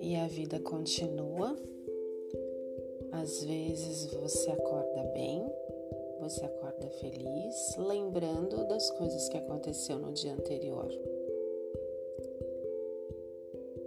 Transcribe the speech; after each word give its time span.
E 0.00 0.16
a 0.16 0.26
vida 0.26 0.58
continua. 0.58 1.56
Às 3.12 3.44
vezes 3.44 4.06
você 4.06 4.50
acorda 4.50 5.04
bem, 5.14 5.48
você 6.20 6.44
acorda 6.44 6.88
feliz, 6.98 7.76
lembrando 7.76 8.66
das 8.66 8.90
coisas 8.90 9.28
que 9.28 9.36
aconteceu 9.36 10.00
no 10.00 10.12
dia 10.12 10.32
anterior. 10.32 10.88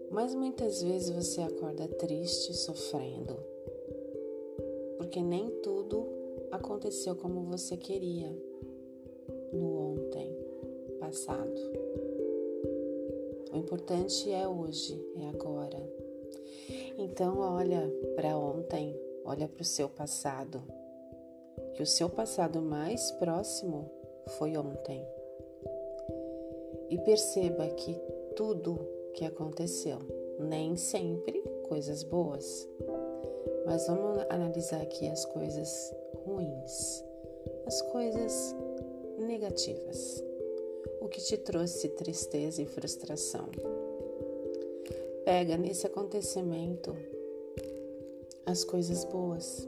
Mas 0.10 0.34
muitas 0.34 0.82
vezes 0.82 1.10
você 1.10 1.42
acorda 1.42 1.90
triste, 1.90 2.54
sofrendo, 2.54 3.38
porque 4.98 5.22
nem 5.22 5.50
tudo 5.62 6.08
aconteceu 6.52 7.18
como 7.18 7.44
você 7.44 7.76
queria 7.76 8.47
no 9.54 9.94
ontem 9.94 10.36
passado. 11.00 11.88
O 13.54 13.58
importante 13.58 14.32
é 14.32 14.48
hoje, 14.48 15.00
é 15.16 15.30
agora. 15.30 15.82
Então 16.98 17.40
olha 17.40 17.90
para 18.16 18.38
ontem, 18.38 18.96
olha 19.24 19.48
para 19.48 19.62
o 19.62 19.66
seu 19.66 19.88
passado. 19.88 20.62
Que 21.74 21.82
o 21.82 21.86
seu 21.86 22.10
passado 22.10 22.62
mais 22.62 23.12
próximo 23.12 23.90
foi 24.38 24.58
ontem. 24.58 25.06
E 26.90 26.98
perceba 27.00 27.68
que 27.70 27.96
tudo 28.36 28.80
que 29.14 29.26
aconteceu. 29.26 30.00
Nem 30.40 30.76
sempre 30.76 31.42
coisas 31.68 32.04
boas. 32.04 32.68
Mas 33.66 33.88
vamos 33.88 34.26
analisar 34.30 34.82
aqui 34.82 35.08
as 35.08 35.26
coisas 35.26 35.94
ruins, 36.26 37.04
as 37.66 37.82
coisas 37.82 38.56
negativas. 39.18 40.24
O 41.02 41.08
que 41.08 41.22
te 41.22 41.38
trouxe 41.38 41.90
tristeza 41.90 42.62
e 42.62 42.66
frustração. 42.66 43.50
Pega 45.26 45.58
nesse 45.58 45.86
acontecimento 45.86 46.96
as 48.46 48.64
coisas 48.64 49.04
boas, 49.04 49.68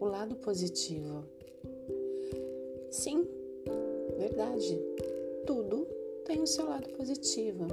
o 0.00 0.06
lado 0.06 0.36
positivo. 0.36 1.24
Sim, 2.90 3.26
verdade. 4.16 4.80
Tudo 5.46 5.86
tem 6.24 6.40
o 6.40 6.46
seu 6.46 6.66
lado 6.66 6.88
positivo. 6.90 7.66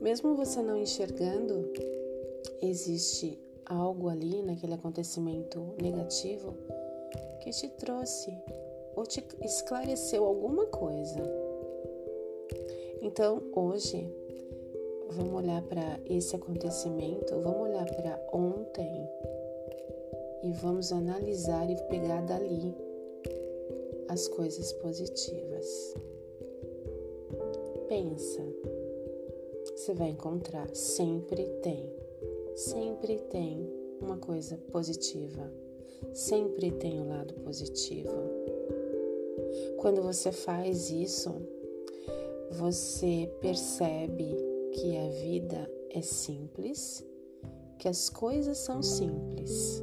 Mesmo 0.00 0.34
você 0.34 0.60
não 0.60 0.76
enxergando, 0.76 1.72
existe 2.60 3.38
algo 3.64 4.08
ali 4.08 4.42
naquele 4.42 4.74
acontecimento 4.74 5.74
negativo 5.80 6.54
que 7.42 7.50
te 7.50 7.68
trouxe 7.68 8.30
ou 8.96 9.04
te 9.04 9.24
esclareceu 9.42 10.24
alguma 10.24 10.66
coisa. 10.66 11.20
Então, 13.02 13.42
hoje, 13.54 14.08
vamos 15.10 15.34
olhar 15.34 15.62
para 15.62 16.00
esse 16.06 16.34
acontecimento, 16.36 17.40
vamos 17.40 17.68
olhar 17.68 17.86
para 17.94 18.20
ontem 18.32 19.08
e 20.42 20.52
vamos 20.52 20.92
analisar 20.92 21.70
e 21.70 21.76
pegar 21.88 22.22
dali 22.22 22.74
as 24.08 24.28
coisas 24.28 24.72
positivas. 24.74 25.94
Pensa 27.88 28.42
você 29.84 29.92
vai 29.92 30.10
encontrar. 30.10 30.74
Sempre 30.74 31.44
tem. 31.62 31.92
Sempre 32.54 33.18
tem 33.28 33.70
uma 34.00 34.16
coisa 34.16 34.56
positiva. 34.72 35.52
Sempre 36.12 36.70
tem 36.70 37.00
o 37.00 37.04
um 37.04 37.08
lado 37.08 37.34
positivo. 37.34 38.33
Quando 39.78 40.02
você 40.02 40.32
faz 40.32 40.90
isso, 40.90 41.30
você 42.50 43.30
percebe 43.40 44.34
que 44.72 44.96
a 44.96 45.08
vida 45.08 45.70
é 45.90 46.00
simples, 46.00 47.04
que 47.78 47.88
as 47.88 48.08
coisas 48.08 48.58
são 48.58 48.82
simples 48.82 49.82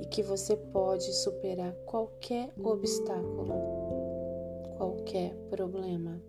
e 0.00 0.06
que 0.06 0.22
você 0.22 0.56
pode 0.56 1.12
superar 1.12 1.72
qualquer 1.86 2.52
obstáculo, 2.62 3.54
qualquer 4.76 5.34
problema 5.48 6.20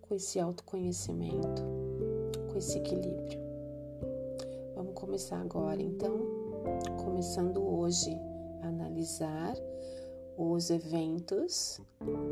com 0.00 0.14
esse 0.14 0.40
autoconhecimento, 0.40 1.62
com 2.50 2.58
esse 2.58 2.78
equilíbrio. 2.78 3.38
Vamos 4.74 4.94
começar 4.94 5.40
agora, 5.40 5.80
então, 5.80 6.18
começando 7.04 7.62
hoje 7.62 8.10
a 8.62 8.68
analisar 8.68 9.54
os 10.42 10.70
eventos 10.70 11.78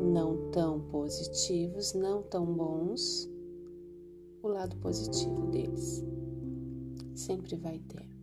não 0.01 0.49
tão 0.49 0.81
positivos, 0.81 1.93
não 1.93 2.23
tão 2.23 2.43
bons, 2.43 3.29
o 4.41 4.47
lado 4.47 4.75
positivo 4.77 5.45
deles. 5.51 6.03
Sempre 7.13 7.55
vai 7.55 7.77
ter. 7.77 8.18